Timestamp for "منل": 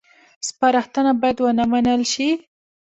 1.71-2.01